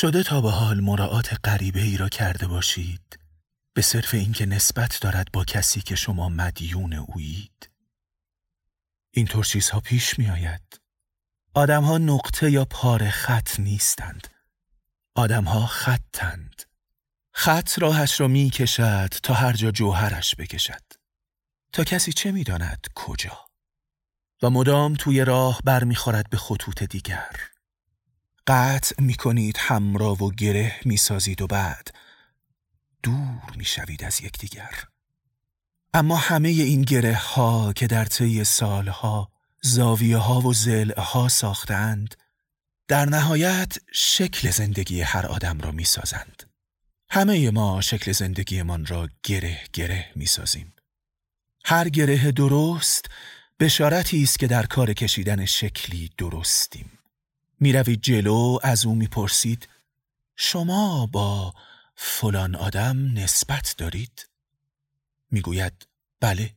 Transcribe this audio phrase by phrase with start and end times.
[0.00, 3.18] شده تا به حال مراعات غریبه ای را کرده باشید.
[3.74, 7.70] به صرف اینکه نسبت دارد با کسی که شما مدیون اویید.
[9.14, 10.80] اینطور چیزها پیش می آید
[11.54, 14.28] آدمها نقطه یا پاره خط نیستند.
[15.14, 16.62] آدمها خطند.
[17.32, 20.84] خط راهش را می کشد تا هر جا جوهرش بکشد.
[21.72, 23.48] تا کسی چه می داند کجا؟
[24.42, 27.50] و مدام توی راه برمیخورد به خطوط دیگر.
[28.52, 31.94] قطع می کنید همراه و گره می سازید و بعد
[33.02, 34.84] دور می شوید از یکدیگر.
[35.94, 39.32] اما همه این گره ها که در طی سالها
[39.62, 42.14] زاویه ها و زل ها ساختند
[42.88, 46.44] در نهایت شکل زندگی هر آدم را می سازند.
[47.10, 50.74] همه ما شکل زندگیمان را گره گره می سازیم.
[51.64, 53.04] هر گره درست
[53.60, 56.99] بشارتی است که در کار کشیدن شکلی درستیم.
[57.60, 59.68] می روید جلو از او می پرسید
[60.36, 61.54] شما با
[61.96, 64.28] فلان آدم نسبت دارید؟
[65.30, 65.86] می‌گوید
[66.20, 66.54] بله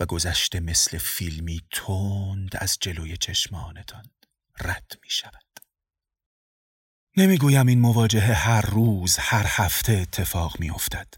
[0.00, 4.10] و گذشته مثل فیلمی تند از جلوی چشمانتان
[4.60, 5.44] رد می شود.
[7.16, 11.14] نمی‌گویم این مواجهه هر روز هر هفته اتفاق می افتد.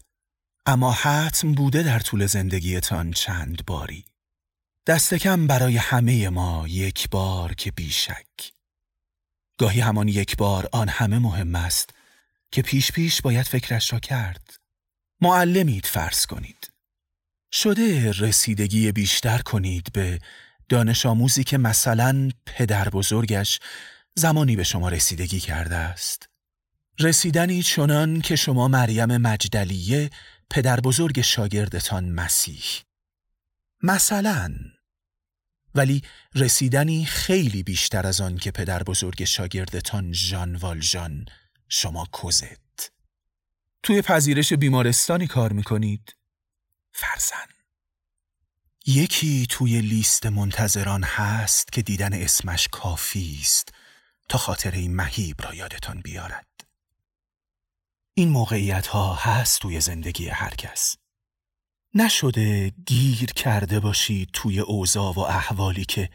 [0.65, 4.05] اما حتم بوده در طول زندگیتان چند باری.
[4.87, 8.53] دست کم برای همه ما یک بار که بیشک.
[9.61, 11.89] گاهی همان یک بار آن همه مهم است
[12.51, 14.53] که پیش پیش باید فکرش را کرد.
[15.21, 16.71] معلمید فرض کنید.
[17.51, 20.19] شده رسیدگی بیشتر کنید به
[20.69, 23.59] دانش آموزی که مثلا پدر بزرگش
[24.15, 26.29] زمانی به شما رسیدگی کرده است.
[26.99, 30.09] رسیدنی چنان که شما مریم مجدلیه
[30.49, 32.63] پدر بزرگ شاگردتان مسیح.
[33.83, 34.53] مثلا
[35.75, 36.01] ولی
[36.35, 41.25] رسیدنی خیلی بیشتر از آن که پدر بزرگ شاگردتان ژان والژان
[41.69, 42.91] شما کوزت.
[43.83, 46.15] توی پذیرش بیمارستانی کار می‌کنید.
[46.91, 47.47] فرزن.
[48.85, 53.69] یکی توی لیست منتظران هست که دیدن اسمش کافی است
[54.29, 56.47] تا خاطره مهیب را یادتان بیارد.
[58.13, 60.95] این موقعیت ها هست توی زندگی هر کس.
[61.93, 66.09] نشده گیر کرده باشید توی اوضاع و احوالی که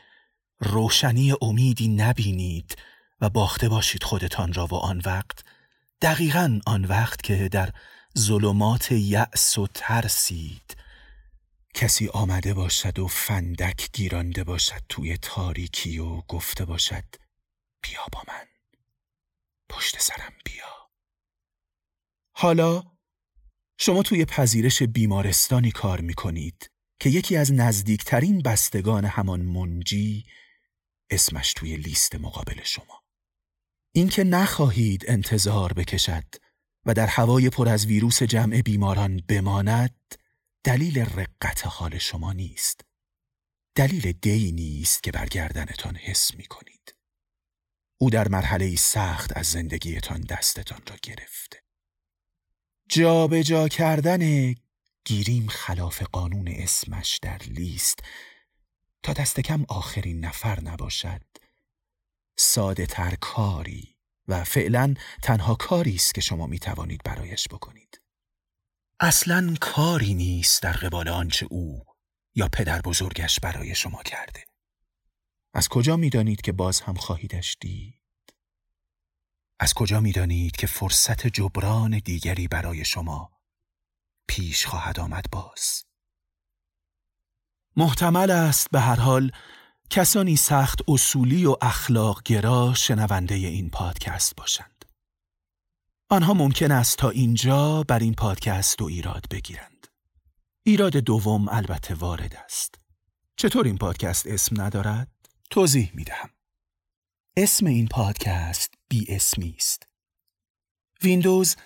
[0.59, 2.77] روشنی امیدی نبینید
[3.21, 5.45] و باخته باشید خودتان را و آن وقت.
[6.03, 7.73] دقیقا آن وقت که در
[8.19, 10.77] ظلمات یأس و ترسید.
[11.75, 17.05] کسی آمده باشد و فندک گیرانده باشد توی تاریکی و گفته باشد
[17.83, 18.47] بیا با من
[19.69, 20.91] پشت سرم بیا.
[22.33, 22.96] حالا
[23.79, 26.71] شما توی پذیرش بیمارستانی کار می کنید
[27.01, 30.25] که یکی از نزدیکترین بستگان همان منجی
[31.11, 33.03] اسمش توی لیست مقابل شما.
[33.93, 36.25] اینکه نخواهید انتظار بکشد
[36.87, 40.15] و در هوای پر از ویروس جمع بیماران بماند
[40.65, 42.81] دلیل رقت حال شما نیست.
[43.75, 46.95] دلیل دی نیست که برگردنتان حس می کنید
[48.01, 51.66] او در مرحله سخت از زندگیتان دستتان را گرفته.
[52.89, 54.55] جابجا جا کردن
[55.05, 58.03] گیریم خلاف قانون اسمش در لیست
[59.03, 61.23] تا دست کم آخرین نفر نباشد
[62.39, 63.97] ساده تر کاری
[64.29, 68.01] و فعلا تنها کاری است که شما می توانید برایش بکنید.
[69.01, 71.85] اصلا کاری نیست در قبال آنچه او
[72.35, 74.45] یا پدر بزرگش برای شما کرده.
[75.55, 78.06] از کجا می دانید که باز هم خواهیدش دید؟
[79.61, 83.31] از کجا می دانید که فرصت جبران دیگری برای شما
[84.29, 85.85] پیش خواهد آمد باز؟
[87.77, 89.31] محتمل است به هر حال
[89.91, 94.85] کسانی سخت اصولی و اخلاق گرا شنونده این پادکست باشند.
[96.09, 99.87] آنها ممکن است تا اینجا بر این پادکست دو ایراد بگیرند.
[100.63, 102.75] ایراد دوم البته وارد است.
[103.37, 105.09] چطور این پادکست اسم ندارد؟
[105.51, 106.31] توضیح می دهم.
[107.37, 109.87] اسم این پادکست بی اسمی است.
[111.03, 111.57] ویندوز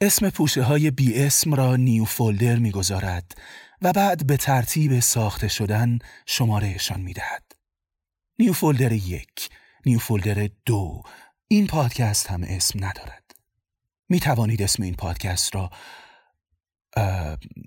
[0.00, 3.38] اسم پوشه های بی اسم را New Folder می گذارد
[3.82, 7.52] و بعد به ترتیب ساخته شدن شمارهشان می دهد.
[8.38, 9.50] New Folder یک،
[9.86, 11.02] نیو فولدر دو،
[11.48, 13.30] این پادکست هم اسم ندارد.
[14.08, 15.70] می توانید اسم این پادکست را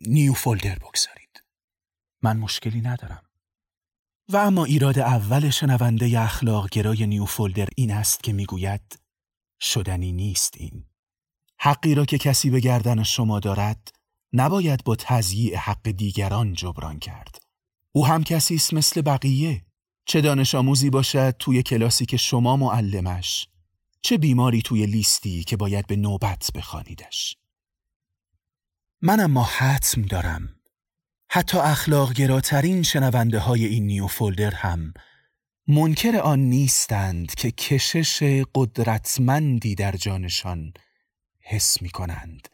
[0.08, 1.44] نیو فولدر بگذارید.
[2.22, 3.24] من مشکلی ندارم.
[4.30, 9.00] و اما ایراد اول شنونده اخلاق گرای نیو فولدر این است که می‌گوید
[9.62, 10.86] شدنی نیست این.
[11.60, 13.92] حقی را که کسی به گردن شما دارد
[14.34, 17.46] نباید با تضییع حق دیگران جبران کرد.
[17.92, 19.66] او هم کسی است مثل بقیه
[20.06, 23.48] چه دانش آموزی باشد توی کلاسی که شما معلمش
[24.02, 27.38] چه بیماری توی لیستی که باید به نوبت بخوانیدش
[29.02, 30.55] من اما حتم دارم
[31.36, 34.94] حتی اخلاق گراترین شنونده های این نیو فولدر هم
[35.68, 40.74] منکر آن نیستند که کشش قدرتمندی در جانشان
[41.40, 42.48] حس می کنند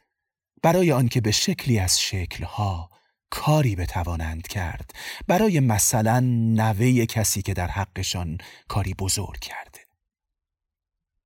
[0.62, 2.89] برای آنکه به شکلی از شکلها
[3.30, 4.92] کاری بتوانند کرد.
[5.27, 6.19] برای مثلا
[6.56, 8.38] نوه کسی که در حقشان
[8.68, 9.80] کاری بزرگ کرده.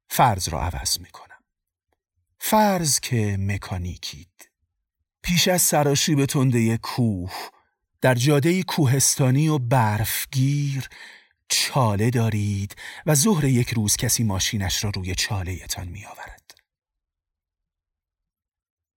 [0.10, 1.44] فرض را عوض می کنم
[2.40, 4.55] فرض که مکانیکید
[5.26, 7.34] پیش از سراشی تنده کوه
[8.02, 10.90] در جاده کوهستانی و برفگیر
[11.50, 12.76] چاله دارید
[13.06, 16.52] و ظهر یک روز کسی ماشینش را روی چاله تان می آورد.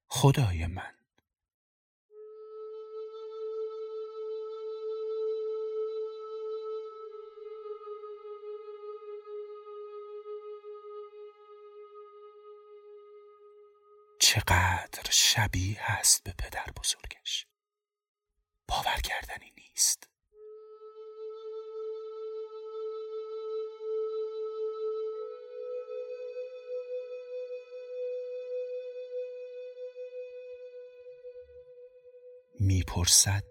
[0.08, 0.97] خدای من
[14.28, 17.46] چقدر شبیه هست به پدر بزرگش.
[18.68, 20.08] باور کردنی نیست.
[32.60, 33.44] می‌پرسد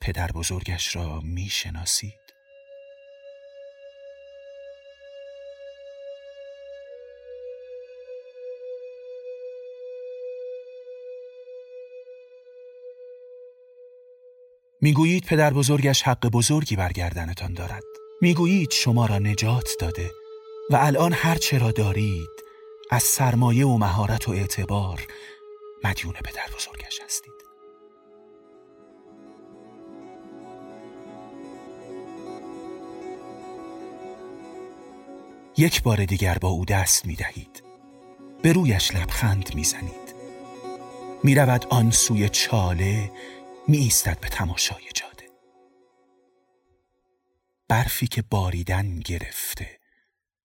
[0.00, 2.25] پدر بزرگش را می‌شناسید
[14.86, 17.82] می‌گویید پدر بزرگش حق بزرگی برگردنتان دارد.
[18.20, 20.10] می‌گویید شما را نجات داده
[20.70, 22.28] و الان هر چرا دارید
[22.90, 25.06] از سرمایه و مهارت و اعتبار
[25.84, 27.32] مدیون پدر بزرگش هستید.
[35.56, 37.62] یک بار دیگر با او دست می دهید
[38.42, 40.14] به رویش لبخند می زنید
[41.24, 43.10] می رود آن سوی چاله
[43.68, 45.26] می ایستد به تماشای جاده.
[47.68, 49.80] برفی که باریدن گرفته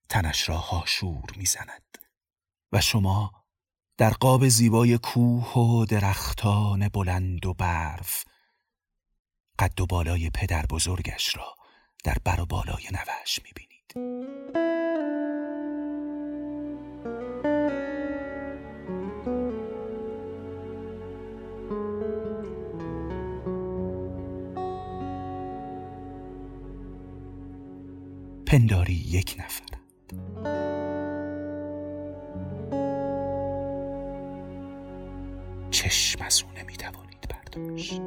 [0.09, 1.97] تنش را هاشور می‌زند.
[2.71, 3.31] و شما
[3.97, 8.23] در قاب زیبای کوه و درختان بلند و برف
[9.59, 11.55] قد و بالای پدر بزرگش را
[12.03, 14.70] در بر و بالای نوش می‌بینید.
[28.51, 29.81] پنداری یک نفرند
[35.71, 38.01] چشم از او نمی‌توانید برداشت.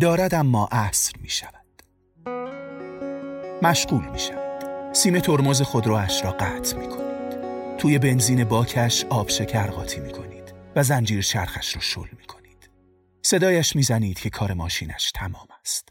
[0.00, 1.64] دارد اما عصر می شود
[3.62, 4.49] مشغول می شود
[4.92, 7.40] سیم ترمز خودرواش را قطع می کنید.
[7.78, 12.70] توی بنزین باکش آب شکر قاطی می کنید و زنجیر چرخش را شل می کنید.
[13.22, 15.88] صدایش می زنید که کار ماشینش تمام است.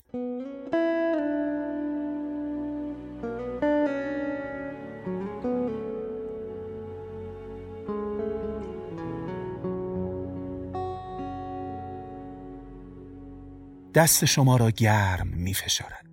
[13.95, 16.08] دست شما را گرم می فشارد.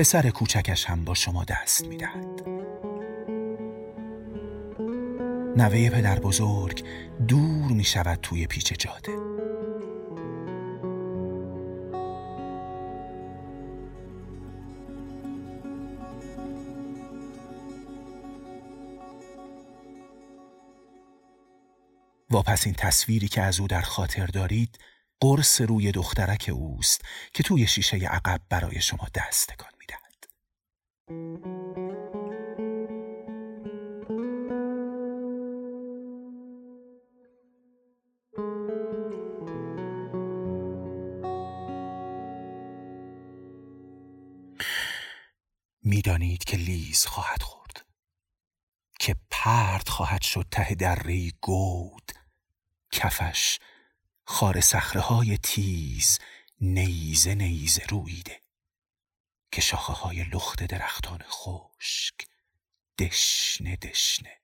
[0.00, 2.48] پسر کوچکش هم با شما دست می دهد.
[5.56, 6.84] نوه پدر بزرگ
[7.28, 9.12] دور می شود توی پیچ جاده
[22.50, 24.78] پس این تصویری که از او در خاطر دارید
[25.20, 29.70] قرص روی دخترک اوست که توی شیشه عقب برای شما دست تکان
[45.90, 47.86] می‌دانید که لیز خواهد خورد
[48.98, 52.12] که پرد خواهد شد ته دره گود
[52.92, 53.58] کفش
[54.30, 56.18] خار سخره تیز
[56.60, 58.40] نیزه نیزه رویده
[59.52, 62.14] که شاخه های لخت درختان خشک
[62.98, 64.36] دشنه دشنه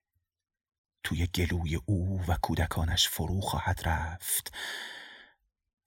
[1.03, 4.53] توی گلوی او و کودکانش فرو خواهد رفت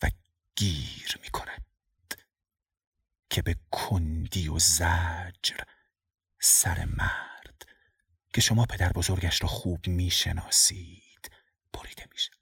[0.02, 0.11] و
[0.57, 1.64] گیر می کند
[3.30, 5.61] که به کندی و زجر
[6.40, 7.66] سر مرد
[8.35, 11.30] که شما پدر بزرگش را خوب می‌شناسید
[11.73, 12.39] بریده می‌شد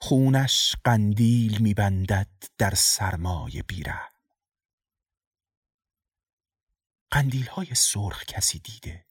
[0.00, 2.28] خونش قندیل میبندد
[2.58, 4.00] در سرمای بیره.
[7.10, 9.06] قندیل های سرخ کسی دیده.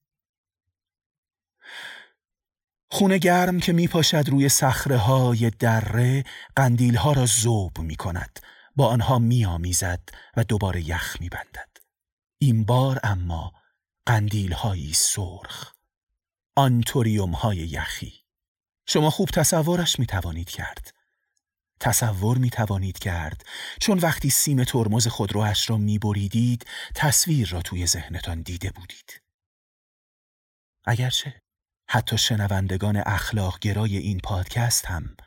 [2.92, 6.24] خونه گرم که می پاشد روی سخره های دره
[6.56, 8.40] قندیل ها را زوب می کند
[8.76, 11.78] با آنها می آمیزد و دوباره یخ می بندد.
[12.38, 13.54] این بار اما
[14.06, 15.74] قندیل هایی سرخ.
[16.56, 18.27] آنتوریوم های یخی.
[18.88, 20.94] شما خوب تصورش می توانید کرد
[21.80, 23.46] تصور می توانید کرد
[23.80, 26.66] چون وقتی سیم ترمز خودروش را می بریدید
[26.96, 29.22] تصویر را توی ذهنتان دیده بودید
[30.86, 31.42] اگرچه
[31.90, 35.18] حتی شنوندگان اخلاق گرای این پادکست هم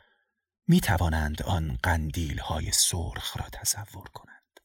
[0.67, 4.59] می توانند آن قندیل های سرخ را تصور کنند.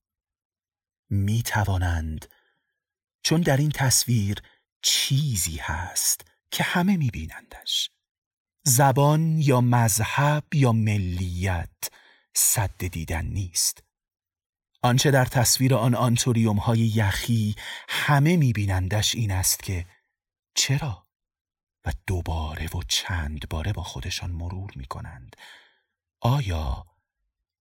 [1.11, 2.27] می توانند
[3.23, 4.43] چون در این تصویر
[4.83, 7.91] چیزی هست که همه می بینندش.
[8.69, 11.91] زبان یا مذهب یا ملیت
[12.35, 13.83] صد دیدن نیست.
[14.83, 17.57] آنچه در تصویر آن آنتوریوم های یخی
[17.89, 19.87] همه می بینندش این است که
[20.55, 21.07] چرا؟
[21.85, 25.37] و دوباره و چند باره با خودشان مرور می کنند
[26.21, 26.87] آیا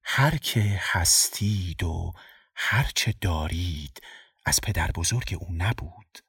[0.04, 2.14] هر که هستید و
[2.56, 4.02] هر چه دارید
[4.46, 6.20] از پدر بزرگ او نبود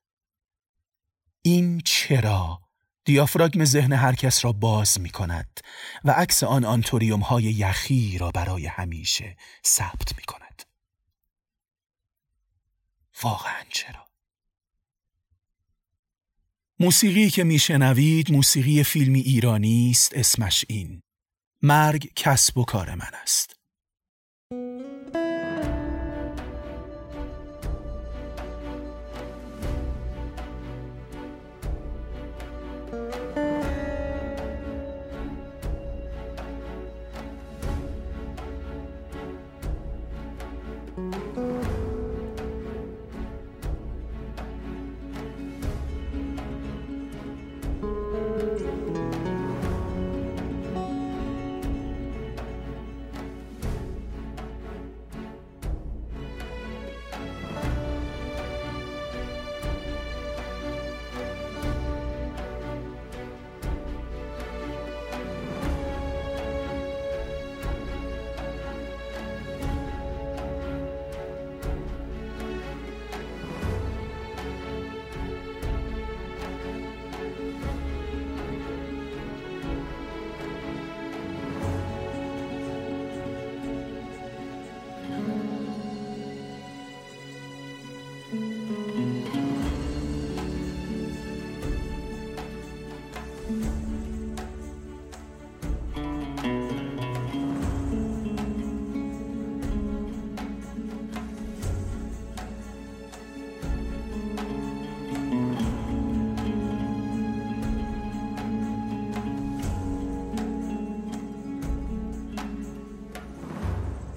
[1.42, 2.65] این چرا
[3.07, 5.61] دیافراگم ذهن هر کس را باز می کند
[6.05, 9.37] و عکس آن آنتوریوم های یخی را برای همیشه
[9.67, 10.63] ثبت می کند
[13.23, 14.07] واقعا چرا؟
[16.81, 21.03] موسیقی که میشنوید موسیقی فیلمی ایرانی است اسمش این.
[21.63, 23.56] مرگ کسب و کار من است.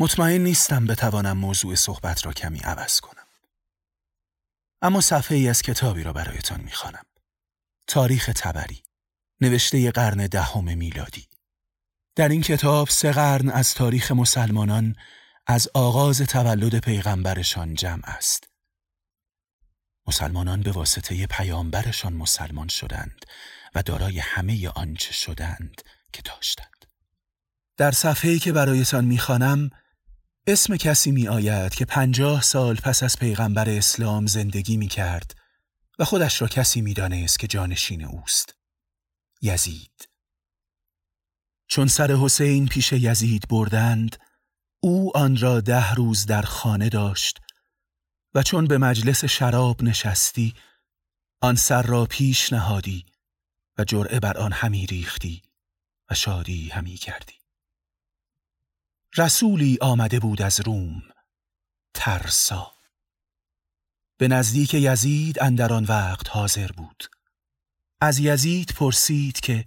[0.01, 3.23] مطمئن نیستم بتوانم موضوع صحبت را کمی عوض کنم.
[4.81, 7.05] اما صفحه ای از کتابی را برایتان می‌خوانم.
[7.87, 8.83] تاریخ تبری
[9.41, 11.27] نوشته قرن دهم میلادی
[12.15, 14.95] در این کتاب سه قرن از تاریخ مسلمانان
[15.47, 18.49] از آغاز تولد پیغمبرشان جمع است.
[20.07, 23.25] مسلمانان به واسطه پیامبرشان مسلمان شدند
[23.75, 25.81] و دارای همه آنچه شدند
[26.13, 26.85] که داشتند.
[27.77, 29.69] در صفحه‌ای که برایتان می‌خوانم
[30.51, 35.35] اسم کسی می آید که پنجاه سال پس از پیغمبر اسلام زندگی می کرد
[35.99, 38.55] و خودش را کسی می دانست که جانشین اوست.
[39.41, 40.09] یزید
[41.67, 44.15] چون سر حسین پیش یزید بردند
[44.79, 47.39] او آن را ده روز در خانه داشت
[48.33, 50.53] و چون به مجلس شراب نشستی
[51.41, 53.05] آن سر را پیش نهادی
[53.77, 55.41] و جرعه بر آن همی ریختی
[56.09, 57.38] و شادی همی کردی
[59.17, 61.03] رسولی آمده بود از روم
[61.93, 62.71] ترسا.
[64.17, 67.03] به نزدیک یزید اندر آن وقت حاضر بود.
[68.01, 69.65] از یزید پرسید که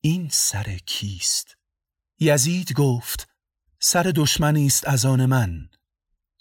[0.00, 1.56] این سر کیست؟
[2.18, 3.28] یزید گفت
[3.80, 5.68] سر دشمنی است از آن من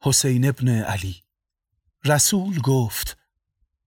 [0.04, 1.24] حسین ابن علی.
[2.06, 3.18] رسول گفت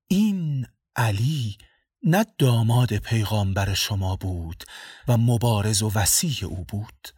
[0.07, 1.59] این علی
[2.03, 4.65] نه داماد پیغامبر شما بود
[5.09, 7.09] و مبارز و وسیع او بود.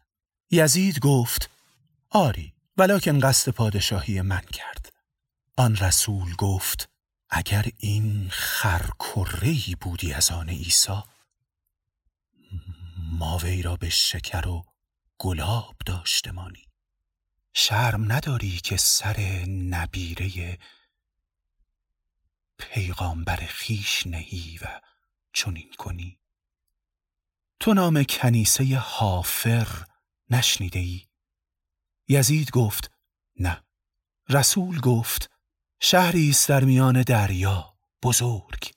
[0.50, 1.50] یزید گفت
[2.10, 4.92] آری ولیکن قصد پادشاهی من کرد.
[5.56, 6.88] آن رسول گفت
[7.30, 11.02] اگر این خرکرهی بودی از آن عیسی
[13.12, 14.64] ما وی را به شکر و
[15.18, 16.68] گلاب داشتمانی
[17.54, 20.58] شرم نداری که سر نبیره
[22.58, 24.80] پیغامبر خیش نهی و
[25.32, 26.18] چنین کنی؟
[27.60, 29.68] تو نام کنیسه حافر
[30.30, 31.02] نشنیده ای؟
[32.08, 32.90] یزید گفت
[33.40, 33.62] نه.
[34.28, 35.30] رسول گفت
[35.80, 38.72] شهری است در میان دریا بزرگ.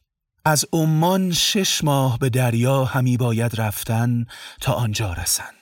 [0.45, 4.25] از عمان شش ماه به دریا همی باید رفتن
[4.61, 5.55] تا آنجا رسند.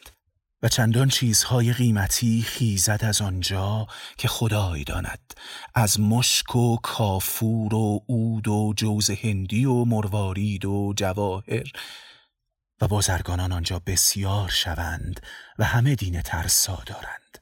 [0.63, 5.33] و چندان چیزهای قیمتی خیزد از آنجا که خدای داند.
[5.75, 11.71] از مشک و کافور و عود و جوز هندی و مروارید و جواهر.
[12.81, 15.19] و بازرگانان آنجا بسیار شوند
[15.59, 17.37] و همه دین ترسا دارند.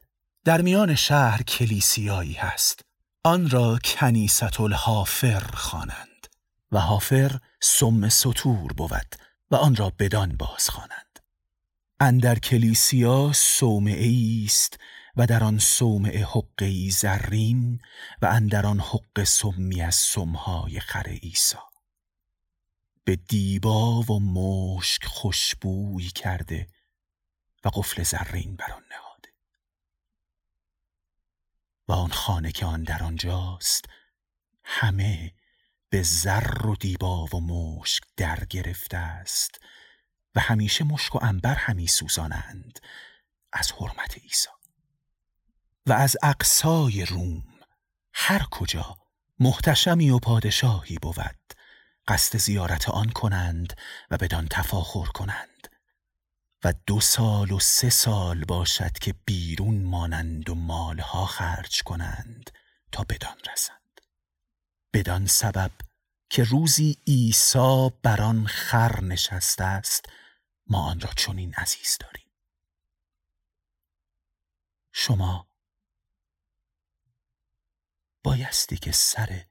[0.45, 2.81] در میان شهر کلیسیایی هست.
[3.23, 6.27] آن را کنیست الحافر خوانند
[6.71, 9.15] و حافر سم سطور بود
[9.51, 11.19] و آن را بدان باز خوانند.
[11.99, 14.79] اندر کلیسیا صومعه است
[15.15, 17.79] و در آن صومعه حقه زرین
[18.21, 21.74] و اندر آن حق سمی از سمهای خر عیسی.
[23.05, 26.67] به دیبا و مشک خوشبوی کرده
[27.63, 29.29] و قفل زرین بر آن نهاده.
[31.87, 33.85] و آن خانه که آن در آنجاست
[34.63, 35.33] همه
[35.89, 39.59] به زر و دیبا و مشک در گرفته است
[40.35, 42.79] و همیشه مشک و انبر همی سوزانند
[43.53, 44.49] از حرمت عیسی.
[45.85, 47.43] و از اقصای روم
[48.13, 48.97] هر کجا
[49.39, 51.54] محتشمی و پادشاهی بود
[52.07, 53.73] قصد زیارت آن کنند
[54.11, 55.55] و بدان تفاخر کنند.
[56.63, 62.49] و دو سال و سه سال باشد که بیرون مانند و مالها خرج کنند
[62.91, 64.01] تا بدان رسند.
[64.93, 65.71] بدان سبب
[66.29, 70.05] که روزی عیسی بر آن خر نشسته است
[70.67, 72.31] ما آن را چنین عزیز داریم.
[74.91, 75.47] شما
[78.23, 79.45] بایستی که سر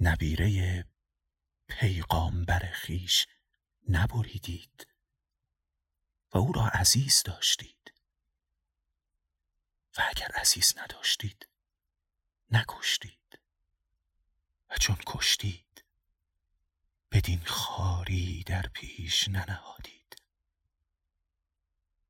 [0.00, 0.84] نبیره
[1.68, 3.26] پیغامبر خیش
[3.88, 4.86] نبریدید
[6.32, 7.94] و او را عزیز داشتید.
[9.98, 11.48] و اگر عزیز نداشتید
[12.50, 13.38] نکشتید.
[14.70, 15.84] و چون کشتید
[17.12, 20.22] بدین خاری در پیش ننهادید.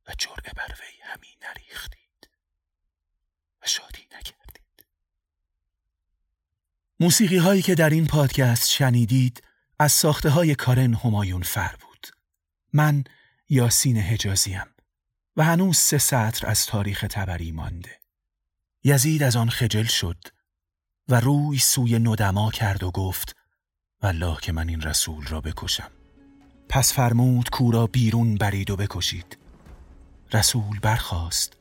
[0.06, 2.30] و جرعه بر وی همی نریختید.
[3.62, 4.86] و شادی نکردید.
[7.00, 9.47] موسیقی هایی که در این پادکست شنیدید
[9.78, 12.06] از ساخته های کارن همایون فر بود.
[12.72, 13.04] من
[13.48, 14.66] یاسین حجازیم
[15.36, 18.00] و هنوز سه سطر از تاریخ تبری مانده.
[18.84, 20.24] یزید از آن خجل شد
[21.08, 23.36] و روی سوی ندما کرد و گفت
[24.02, 25.90] والله که من این رسول را بکشم.
[26.68, 29.38] پس فرمود کورا بیرون برید و بکشید.
[30.32, 31.56] رسول برخاست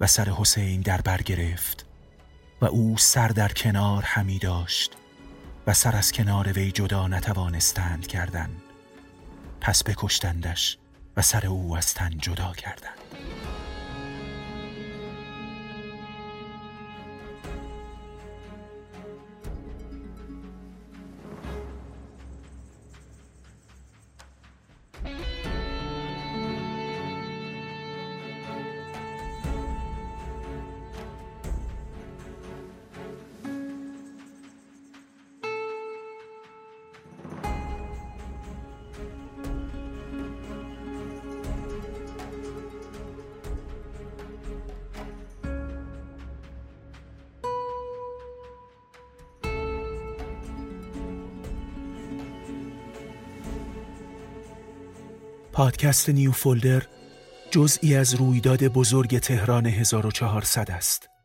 [0.00, 1.86] و سر حسین در بر گرفت
[2.60, 4.96] و او سر در کنار همی داشت.
[5.66, 8.50] و سر از کنار وی جدا نتوانستند کردن.
[9.60, 10.78] پس بکشتندش
[11.16, 12.98] و سر او از تن جدا کردند.
[55.56, 56.82] پادکست نیو فولدر
[57.50, 61.15] جزئی از رویداد بزرگ تهران 1400 است.